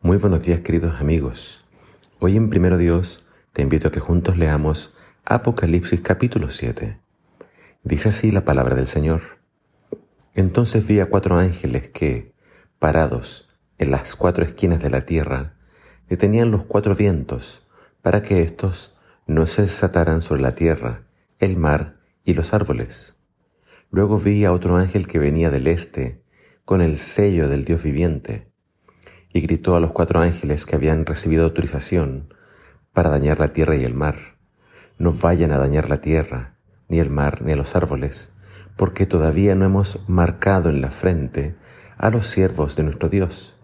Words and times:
Muy 0.00 0.16
buenos 0.18 0.42
días 0.42 0.60
queridos 0.60 1.00
amigos. 1.00 1.66
Hoy 2.20 2.36
en 2.36 2.50
Primero 2.50 2.76
Dios 2.76 3.26
te 3.52 3.62
invito 3.62 3.88
a 3.88 3.90
que 3.90 3.98
juntos 3.98 4.38
leamos 4.38 4.94
Apocalipsis 5.24 6.00
capítulo 6.00 6.50
7. 6.50 7.00
Dice 7.82 8.10
así 8.10 8.30
la 8.30 8.44
palabra 8.44 8.76
del 8.76 8.86
Señor. 8.86 9.22
Entonces 10.34 10.86
vi 10.86 11.00
a 11.00 11.06
cuatro 11.06 11.36
ángeles 11.36 11.88
que, 11.88 12.32
parados 12.78 13.48
en 13.76 13.90
las 13.90 14.14
cuatro 14.14 14.44
esquinas 14.44 14.80
de 14.80 14.90
la 14.90 15.04
tierra, 15.04 15.54
detenían 16.08 16.52
los 16.52 16.62
cuatro 16.62 16.94
vientos 16.94 17.66
para 18.00 18.22
que 18.22 18.40
éstos 18.42 18.94
no 19.26 19.46
se 19.46 19.62
desataran 19.62 20.22
sobre 20.22 20.42
la 20.42 20.52
tierra, 20.52 21.02
el 21.40 21.56
mar 21.56 21.96
y 22.22 22.34
los 22.34 22.54
árboles. 22.54 23.16
Luego 23.90 24.16
vi 24.16 24.44
a 24.44 24.52
otro 24.52 24.76
ángel 24.76 25.08
que 25.08 25.18
venía 25.18 25.50
del 25.50 25.66
este, 25.66 26.22
con 26.64 26.82
el 26.82 26.98
sello 26.98 27.48
del 27.48 27.64
Dios 27.64 27.82
viviente 27.82 28.47
y 29.32 29.40
gritó 29.40 29.76
a 29.76 29.80
los 29.80 29.92
cuatro 29.92 30.20
ángeles 30.20 30.66
que 30.66 30.76
habían 30.76 31.06
recibido 31.06 31.44
autorización 31.44 32.32
para 32.92 33.10
dañar 33.10 33.38
la 33.38 33.52
tierra 33.52 33.76
y 33.76 33.84
el 33.84 33.94
mar. 33.94 34.38
No 34.98 35.12
vayan 35.12 35.52
a 35.52 35.58
dañar 35.58 35.88
la 35.88 36.00
tierra, 36.00 36.56
ni 36.88 36.98
el 36.98 37.10
mar, 37.10 37.42
ni 37.42 37.54
los 37.54 37.76
árboles, 37.76 38.32
porque 38.76 39.06
todavía 39.06 39.54
no 39.54 39.64
hemos 39.64 40.00
marcado 40.08 40.70
en 40.70 40.80
la 40.80 40.90
frente 40.90 41.54
a 41.96 42.10
los 42.10 42.26
siervos 42.26 42.76
de 42.76 42.84
nuestro 42.84 43.08
Dios. 43.08 43.56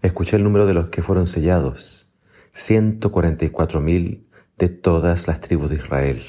Escuché 0.00 0.36
el 0.36 0.44
número 0.44 0.66
de 0.66 0.74
los 0.74 0.90
que 0.90 1.02
fueron 1.02 1.26
sellados, 1.26 2.10
ciento 2.52 3.12
cuarenta 3.12 3.44
y 3.44 3.50
cuatro 3.50 3.80
mil 3.80 4.28
de 4.58 4.68
todas 4.68 5.26
las 5.26 5.40
tribus 5.40 5.70
de 5.70 5.76
Israel. 5.76 6.22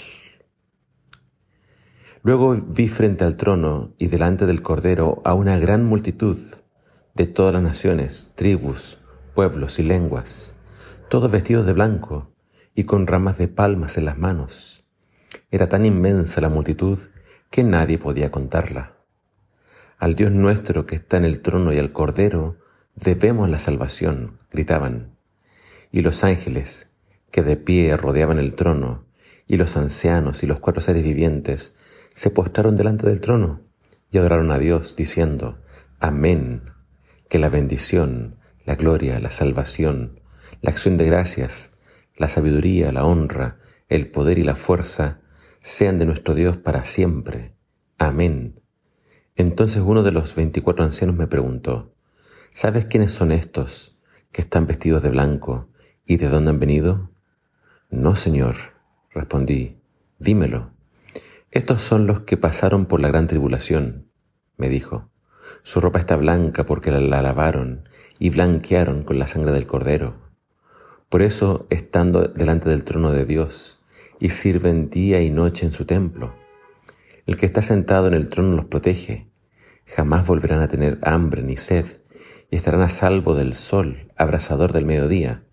Luego 2.21 2.55
vi 2.55 2.87
frente 2.87 3.25
al 3.25 3.35
trono 3.35 3.93
y 3.97 4.07
delante 4.07 4.45
del 4.45 4.61
Cordero 4.61 5.21
a 5.25 5.33
una 5.33 5.57
gran 5.57 5.85
multitud 5.85 6.37
de 7.15 7.27
todas 7.27 7.53
las 7.53 7.61
naciones, 7.61 8.31
tribus, 8.33 8.97
pueblos 9.35 9.77
y 9.77 9.83
lenguas, 9.83 10.55
todos 11.09 11.29
vestidos 11.29 11.63
de 11.67 11.73
blanco 11.73 12.31
y 12.73 12.85
con 12.85 13.05
ramas 13.05 13.37
de 13.37 13.47
palmas 13.47 13.99
en 13.99 14.05
las 14.05 14.17
manos. 14.17 14.83
Era 15.51 15.69
tan 15.69 15.85
inmensa 15.85 16.41
la 16.41 16.49
multitud 16.49 16.97
que 17.51 17.63
nadie 17.63 17.99
podía 17.99 18.31
contarla. 18.31 18.97
Al 19.99 20.15
Dios 20.15 20.31
nuestro 20.31 20.87
que 20.87 20.95
está 20.95 21.17
en 21.17 21.25
el 21.25 21.41
trono 21.41 21.71
y 21.71 21.77
al 21.77 21.91
Cordero 21.91 22.57
debemos 22.95 23.47
la 23.47 23.59
salvación, 23.59 24.39
gritaban. 24.49 25.15
Y 25.91 26.01
los 26.01 26.23
ángeles, 26.23 26.91
que 27.29 27.43
de 27.43 27.57
pie 27.57 27.95
rodeaban 27.95 28.39
el 28.39 28.55
trono, 28.55 29.05
y 29.45 29.57
los 29.57 29.77
ancianos 29.77 30.41
y 30.41 30.47
los 30.47 30.59
cuatro 30.59 30.81
seres 30.81 31.03
vivientes, 31.03 31.75
se 32.15 32.31
postraron 32.31 32.75
delante 32.75 33.05
del 33.05 33.21
trono 33.21 33.61
y 34.09 34.17
adoraron 34.17 34.51
a 34.51 34.57
Dios, 34.57 34.95
diciendo, 34.95 35.59
Amén 35.99 36.73
que 37.33 37.39
la 37.39 37.49
bendición, 37.49 38.37
la 38.63 38.75
gloria, 38.75 39.19
la 39.19 39.31
salvación, 39.31 40.21
la 40.61 40.69
acción 40.69 40.97
de 40.97 41.07
gracias, 41.07 41.75
la 42.15 42.29
sabiduría, 42.29 42.91
la 42.91 43.05
honra, 43.05 43.57
el 43.89 44.11
poder 44.11 44.37
y 44.37 44.43
la 44.43 44.53
fuerza 44.53 45.19
sean 45.59 45.97
de 45.97 46.05
nuestro 46.05 46.35
Dios 46.35 46.57
para 46.57 46.85
siempre. 46.85 47.55
Amén. 47.97 48.61
Entonces 49.35 49.81
uno 49.83 50.03
de 50.03 50.11
los 50.11 50.35
veinticuatro 50.35 50.85
ancianos 50.85 51.15
me 51.15 51.25
preguntó, 51.25 51.95
¿sabes 52.53 52.85
quiénes 52.85 53.13
son 53.13 53.31
estos 53.31 53.97
que 54.31 54.41
están 54.41 54.67
vestidos 54.67 55.01
de 55.01 55.09
blanco 55.09 55.71
y 56.05 56.17
de 56.17 56.29
dónde 56.29 56.51
han 56.51 56.59
venido? 56.59 57.09
No, 57.89 58.15
Señor, 58.15 58.57
respondí, 59.09 59.81
dímelo. 60.19 60.75
Estos 61.49 61.81
son 61.81 62.05
los 62.05 62.19
que 62.19 62.37
pasaron 62.37 62.85
por 62.85 62.99
la 62.99 63.07
gran 63.07 63.25
tribulación, 63.25 64.11
me 64.55 64.69
dijo. 64.69 65.09
Su 65.63 65.79
ropa 65.79 65.99
está 65.99 66.15
blanca 66.15 66.65
porque 66.65 66.91
la, 66.91 67.21
lavaron 67.21 67.87
y 68.19 68.29
blanquearon 68.29 69.03
con 69.03 69.19
la 69.19 69.27
sangre 69.27 69.51
del 69.51 69.65
cordero. 69.65 70.15
Por 71.09 71.21
eso, 71.21 71.67
estando 71.69 72.27
delante 72.27 72.69
del 72.69 72.83
trono 72.83 73.11
de 73.11 73.25
Dios, 73.25 73.81
y 74.19 74.29
sirven 74.29 74.89
día 74.89 75.21
y 75.21 75.29
noche 75.29 75.65
en 75.65 75.73
su 75.73 75.85
templo. 75.85 76.33
El 77.25 77.37
que 77.37 77.45
está 77.45 77.61
sentado 77.61 78.07
en 78.07 78.13
el 78.13 78.29
trono 78.29 78.55
los 78.55 78.65
protege. 78.65 79.29
Jamás 79.85 80.25
volverán 80.25 80.61
a 80.61 80.67
tener 80.67 80.99
hambre 81.03 81.43
ni 81.43 81.57
sed, 81.57 81.85
y 82.49 82.55
estarán 82.55 82.81
a 82.81 82.89
salvo 82.89 83.35
del 83.35 83.53
sol, 83.53 84.11
abrasador 84.15 84.73
del 84.73 84.85
mediodía. 84.85 85.43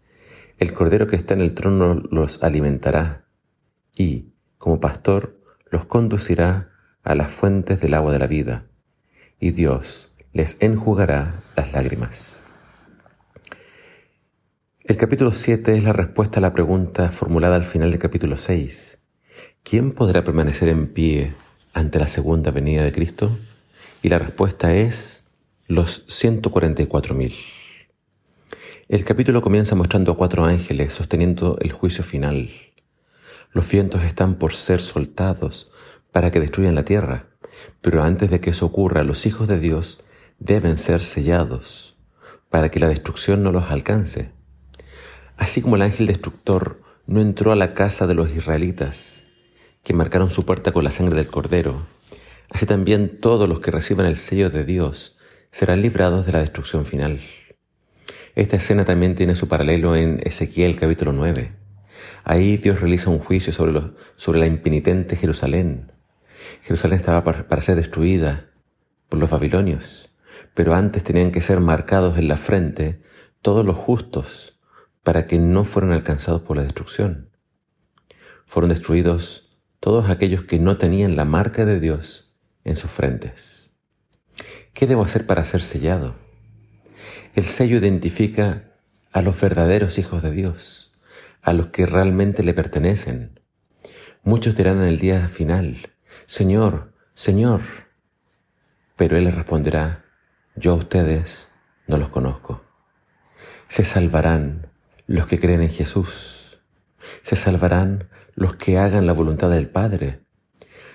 El 0.58 0.72
cordero 0.72 1.06
que 1.06 1.16
está 1.16 1.34
en 1.34 1.40
el 1.40 1.54
trono 1.54 2.02
los 2.10 2.42
alimentará, 2.42 3.26
y, 3.96 4.32
como 4.58 4.80
pastor, 4.80 5.40
los 5.70 5.84
conducirá 5.84 6.70
a 7.02 7.14
las 7.14 7.32
fuentes 7.32 7.80
del 7.80 7.94
agua 7.94 8.12
de 8.12 8.18
la 8.18 8.26
vida 8.26 8.69
y 9.40 9.50
Dios 9.50 10.12
les 10.32 10.56
enjugará 10.60 11.42
las 11.56 11.72
lágrimas. 11.72 12.38
El 14.84 14.96
capítulo 14.96 15.32
7 15.32 15.76
es 15.76 15.84
la 15.84 15.92
respuesta 15.92 16.38
a 16.38 16.42
la 16.42 16.52
pregunta 16.52 17.08
formulada 17.08 17.56
al 17.56 17.64
final 17.64 17.90
del 17.90 17.98
capítulo 17.98 18.36
6. 18.36 19.00
¿Quién 19.62 19.92
podrá 19.92 20.22
permanecer 20.24 20.68
en 20.68 20.88
pie 20.92 21.34
ante 21.72 21.98
la 21.98 22.06
segunda 22.06 22.50
venida 22.50 22.84
de 22.84 22.92
Cristo? 22.92 23.36
Y 24.02 24.08
la 24.08 24.18
respuesta 24.18 24.74
es 24.74 25.24
los 25.66 26.06
144.000. 26.08 27.34
El 28.88 29.04
capítulo 29.04 29.40
comienza 29.40 29.76
mostrando 29.76 30.12
a 30.12 30.16
cuatro 30.16 30.44
ángeles 30.44 30.92
sosteniendo 30.92 31.56
el 31.60 31.70
juicio 31.70 32.02
final. 32.02 32.50
Los 33.52 33.70
vientos 33.70 34.02
están 34.02 34.34
por 34.34 34.52
ser 34.54 34.80
soltados 34.80 35.70
para 36.10 36.30
que 36.30 36.40
destruyan 36.40 36.74
la 36.74 36.84
tierra. 36.84 37.29
Pero 37.80 38.02
antes 38.02 38.30
de 38.30 38.40
que 38.40 38.50
eso 38.50 38.66
ocurra, 38.66 39.04
los 39.04 39.26
hijos 39.26 39.48
de 39.48 39.58
Dios 39.60 40.04
deben 40.38 40.78
ser 40.78 41.02
sellados 41.02 41.96
para 42.48 42.70
que 42.70 42.80
la 42.80 42.88
destrucción 42.88 43.42
no 43.42 43.52
los 43.52 43.70
alcance. 43.70 44.32
Así 45.36 45.62
como 45.62 45.76
el 45.76 45.82
ángel 45.82 46.06
destructor 46.06 46.82
no 47.06 47.20
entró 47.20 47.52
a 47.52 47.56
la 47.56 47.74
casa 47.74 48.06
de 48.06 48.14
los 48.14 48.30
israelitas, 48.36 49.24
que 49.82 49.94
marcaron 49.94 50.30
su 50.30 50.44
puerta 50.44 50.72
con 50.72 50.84
la 50.84 50.90
sangre 50.90 51.16
del 51.16 51.28
cordero, 51.28 51.86
así 52.50 52.66
también 52.66 53.20
todos 53.20 53.48
los 53.48 53.60
que 53.60 53.70
reciban 53.70 54.06
el 54.06 54.16
sello 54.16 54.50
de 54.50 54.64
Dios 54.64 55.16
serán 55.50 55.82
librados 55.82 56.26
de 56.26 56.32
la 56.32 56.40
destrucción 56.40 56.84
final. 56.84 57.20
Esta 58.34 58.56
escena 58.56 58.84
también 58.84 59.14
tiene 59.14 59.34
su 59.34 59.48
paralelo 59.48 59.96
en 59.96 60.20
Ezequiel 60.22 60.78
capítulo 60.78 61.12
9. 61.12 61.52
Ahí 62.24 62.56
Dios 62.56 62.80
realiza 62.80 63.10
un 63.10 63.18
juicio 63.18 63.52
sobre, 63.52 63.80
sobre 64.16 64.40
la 64.40 64.46
impenitente 64.46 65.16
Jerusalén, 65.16 65.92
Jerusalén 66.62 66.98
estaba 66.98 67.24
para 67.24 67.62
ser 67.62 67.76
destruida 67.76 68.50
por 69.08 69.18
los 69.18 69.30
babilonios, 69.30 70.10
pero 70.54 70.74
antes 70.74 71.04
tenían 71.04 71.30
que 71.32 71.42
ser 71.42 71.60
marcados 71.60 72.18
en 72.18 72.28
la 72.28 72.36
frente 72.36 73.02
todos 73.42 73.64
los 73.64 73.76
justos 73.76 74.60
para 75.02 75.26
que 75.26 75.38
no 75.38 75.64
fueran 75.64 75.92
alcanzados 75.92 76.42
por 76.42 76.56
la 76.56 76.62
destrucción. 76.62 77.30
Fueron 78.46 78.70
destruidos 78.70 79.58
todos 79.80 80.10
aquellos 80.10 80.44
que 80.44 80.58
no 80.58 80.76
tenían 80.76 81.16
la 81.16 81.24
marca 81.24 81.64
de 81.64 81.80
Dios 81.80 82.36
en 82.64 82.76
sus 82.76 82.90
frentes. 82.90 83.72
¿Qué 84.74 84.86
debo 84.86 85.02
hacer 85.02 85.26
para 85.26 85.44
ser 85.44 85.62
sellado? 85.62 86.16
El 87.34 87.44
sello 87.44 87.78
identifica 87.78 88.74
a 89.12 89.22
los 89.22 89.40
verdaderos 89.40 89.98
hijos 89.98 90.22
de 90.22 90.32
Dios, 90.32 90.92
a 91.42 91.52
los 91.52 91.68
que 91.68 91.86
realmente 91.86 92.42
le 92.42 92.54
pertenecen. 92.54 93.40
Muchos 94.22 94.54
dirán 94.54 94.78
en 94.78 94.84
el 94.84 94.98
día 94.98 95.28
final, 95.28 95.76
Señor, 96.26 96.92
Señor. 97.14 97.60
Pero 98.96 99.16
Él 99.16 99.24
les 99.24 99.34
responderá, 99.34 100.04
yo 100.56 100.72
a 100.72 100.76
ustedes 100.76 101.50
no 101.86 101.96
los 101.96 102.08
conozco. 102.08 102.62
Se 103.68 103.84
salvarán 103.84 104.70
los 105.06 105.26
que 105.26 105.38
creen 105.38 105.62
en 105.62 105.70
Jesús. 105.70 106.60
Se 107.22 107.36
salvarán 107.36 108.08
los 108.34 108.54
que 108.54 108.78
hagan 108.78 109.06
la 109.06 109.12
voluntad 109.12 109.50
del 109.50 109.68
Padre. 109.68 110.20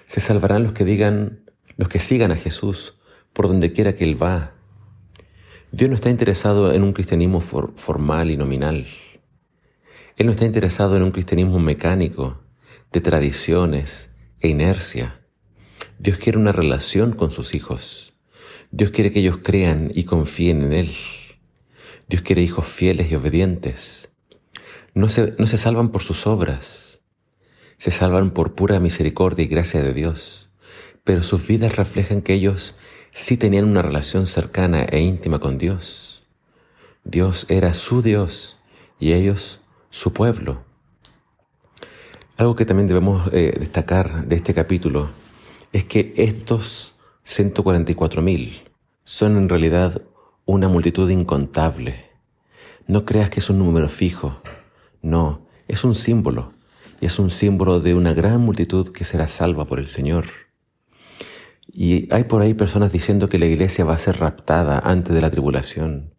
Se 0.08 0.20
salvarán 0.20 0.64
los 0.64 0.74
que 0.74 0.86
digan, 0.86 1.50
los 1.78 1.90
que 1.90 2.00
sigan 2.00 2.32
a 2.32 2.38
Jesús 2.38 2.98
por 3.34 3.48
donde 3.48 3.74
quiera 3.74 3.94
que 3.94 4.04
Él 4.04 4.22
va. 4.22 4.54
Dios 5.72 5.90
no 5.90 5.96
está 5.96 6.10
interesado 6.10 6.72
en 6.72 6.84
un 6.84 6.94
cristianismo 6.94 7.42
formal 7.42 8.32
y 8.32 8.38
nominal. 8.38 8.86
Él 10.16 10.26
no 10.26 10.32
está 10.32 10.46
interesado 10.46 10.96
en 10.96 11.04
un 11.04 11.12
cristianismo 11.12 11.60
mecánico, 11.60 12.42
de 12.94 13.02
tradiciones, 13.02 14.16
e 14.40 14.48
inercia. 14.48 15.25
Dios 15.98 16.18
quiere 16.18 16.38
una 16.38 16.52
relación 16.52 17.14
con 17.14 17.32
sus 17.32 17.56
hijos. 17.56 18.14
Dios 18.72 18.92
quiere 18.92 19.12
que 19.12 19.20
ellos 19.20 19.40
crean 19.42 19.92
y 19.96 20.04
confíen 20.04 20.62
en 20.62 20.74
Él. 20.74 20.92
Dios 22.10 22.22
quiere 22.22 22.42
hijos 22.42 22.68
fieles 22.68 23.10
y 23.10 23.16
obedientes. 23.16 24.10
No 24.94 25.08
se, 25.08 25.34
no 25.38 25.48
se 25.48 25.58
salvan 25.58 25.90
por 25.90 26.04
sus 26.04 26.28
obras, 26.28 27.00
se 27.78 27.92
salvan 27.92 28.32
por 28.32 28.56
pura 28.56 28.80
misericordia 28.80 29.46
y 29.46 29.48
gracia 29.48 29.82
de 29.82 29.94
Dios, 29.94 30.50
pero 31.04 31.24
sus 31.24 31.48
vidas 31.48 31.78
reflejan 31.78 32.22
que 32.22 32.34
ellos 32.34 32.76
sí 33.12 33.38
tenían 33.38 33.66
una 33.66 33.82
relación 33.82 34.28
cercana 34.28 34.84
e 34.84 35.00
íntima 35.00 35.40
con 35.40 35.58
Dios. 35.58 36.24
Dios 37.06 37.46
era 37.50 37.74
su 37.74 38.02
Dios 38.02 38.58
y 39.00 39.14
ellos 39.14 39.62
su 39.90 40.12
pueblo. 40.12 40.64
Algo 42.36 42.58
que 42.58 42.66
también 42.66 42.88
debemos 42.88 43.30
eh, 43.32 43.56
destacar 43.58 44.28
de 44.28 44.36
este 44.36 44.54
capítulo 44.54 45.10
es 45.76 45.84
que 45.84 46.14
estos 46.16 46.96
144.000 47.26 48.62
son 49.04 49.36
en 49.36 49.50
realidad 49.50 50.04
una 50.46 50.70
multitud 50.70 51.10
incontable. 51.10 52.12
No 52.88 53.04
creas 53.04 53.30
que 53.30 53.42
es 53.42 53.50
un 53.50 53.60
número 53.60 53.90
fijo. 53.90 54.42
No, 55.02 55.46
es 55.68 55.84
un 55.84 55.94
símbolo. 55.94 56.54
Y 57.02 57.08
es 57.08 57.20
un 57.20 57.30
símbolo 57.30 57.82
de 57.82 57.94
una 57.94 58.14
gran 58.14 58.40
multitud 58.40 58.94
que 58.94 59.04
será 59.04 59.28
salva 59.28 59.66
por 59.66 59.80
el 59.80 59.88
Señor. 59.88 60.28
Y 61.68 62.08
hay 62.14 62.24
por 62.24 62.42
ahí 62.42 62.54
personas 62.54 62.94
diciendo 62.94 63.28
que 63.28 63.38
la 63.38 63.48
iglesia 63.48 63.84
va 63.84 63.96
a 63.96 64.00
ser 64.00 64.20
raptada 64.20 64.80
antes 64.80 65.14
de 65.14 65.20
la 65.20 65.30
tribulación. 65.30 66.14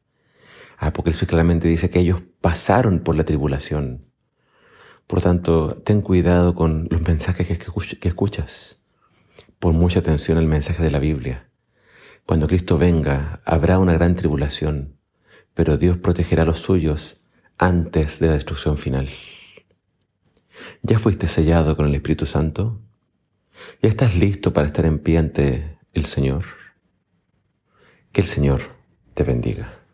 Apocalipsis 0.77 1.27
claramente 1.27 1.67
dice 1.67 1.89
que 1.89 2.01
ellos 2.01 2.21
pasaron 2.43 3.01
por 3.01 3.17
la 3.17 3.25
tribulación. 3.25 4.05
Por 5.07 5.23
tanto, 5.23 5.81
ten 5.83 6.03
cuidado 6.03 6.55
con 6.55 6.89
los 6.91 7.01
mensajes 7.01 7.47
que 7.47 8.09
escuchas. 8.09 8.83
Pon 9.67 9.79
mucha 9.79 9.99
atención 9.99 10.39
al 10.39 10.47
mensaje 10.47 10.81
de 10.85 10.93
la 10.93 11.01
Biblia. 11.01 11.51
Cuando 12.25 12.47
Cristo 12.47 12.79
venga, 12.79 13.43
habrá 13.45 13.81
una 13.81 13.95
gran 13.95 14.15
tribulación, 14.15 15.01
pero 15.55 15.77
Dios 15.77 15.99
protegerá 15.99 16.45
a 16.45 16.47
los 16.47 16.61
suyos 16.61 17.25
antes 17.59 18.21
de 18.21 18.29
la 18.29 18.35
destrucción 18.35 18.79
final. 18.79 19.09
¿Ya 20.83 21.01
fuiste 21.01 21.27
sellado 21.27 21.77
con 21.77 21.87
el 21.87 21.97
Espíritu 21.97 22.27
Santo? 22.27 22.81
¿Ya 23.83 23.89
estás 23.89 24.15
listo 24.15 24.53
para 24.53 24.69
estar 24.69 24.85
en 24.85 25.01
pie 25.01 25.19
ante 25.19 25.81
el 25.95 26.05
Señor? 26.05 26.45
Que 28.13 28.21
el 28.21 28.29
Señor 28.29 28.61
te 29.15 29.25
bendiga. 29.25 29.86